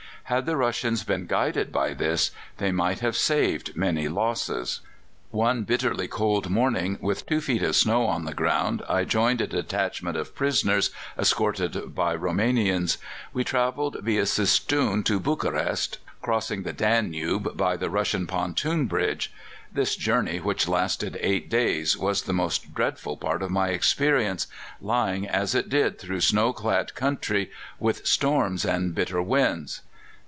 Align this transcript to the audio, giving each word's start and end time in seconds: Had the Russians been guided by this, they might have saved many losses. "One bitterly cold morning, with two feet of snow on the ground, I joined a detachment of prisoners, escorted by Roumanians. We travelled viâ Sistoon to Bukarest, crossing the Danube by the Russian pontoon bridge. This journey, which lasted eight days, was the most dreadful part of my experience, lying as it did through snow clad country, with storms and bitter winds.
Had 0.25 0.45
the 0.45 0.55
Russians 0.55 1.03
been 1.03 1.25
guided 1.27 1.73
by 1.73 1.93
this, 1.93 2.31
they 2.55 2.71
might 2.71 2.99
have 2.99 3.17
saved 3.17 3.75
many 3.75 4.07
losses. 4.07 4.79
"One 5.29 5.63
bitterly 5.63 6.07
cold 6.07 6.49
morning, 6.49 6.97
with 7.01 7.25
two 7.25 7.41
feet 7.41 7.61
of 7.61 7.75
snow 7.75 8.05
on 8.05 8.23
the 8.23 8.33
ground, 8.33 8.81
I 8.87 9.03
joined 9.03 9.41
a 9.41 9.47
detachment 9.47 10.15
of 10.15 10.33
prisoners, 10.33 10.89
escorted 11.19 11.93
by 11.93 12.13
Roumanians. 12.15 12.97
We 13.33 13.43
travelled 13.43 13.95
viâ 13.95 14.25
Sistoon 14.25 15.03
to 15.03 15.19
Bukarest, 15.19 15.97
crossing 16.21 16.63
the 16.63 16.71
Danube 16.71 17.57
by 17.57 17.75
the 17.75 17.89
Russian 17.89 18.25
pontoon 18.25 18.85
bridge. 18.85 19.33
This 19.73 19.97
journey, 19.97 20.39
which 20.39 20.65
lasted 20.65 21.17
eight 21.19 21.49
days, 21.49 21.97
was 21.97 22.21
the 22.21 22.31
most 22.31 22.73
dreadful 22.73 23.17
part 23.17 23.41
of 23.43 23.51
my 23.51 23.69
experience, 23.69 24.47
lying 24.79 25.27
as 25.27 25.53
it 25.53 25.67
did 25.67 25.99
through 25.99 26.21
snow 26.21 26.53
clad 26.53 26.95
country, 26.95 27.51
with 27.79 28.07
storms 28.07 28.63
and 28.63 28.95
bitter 28.95 29.21
winds. 29.21 29.81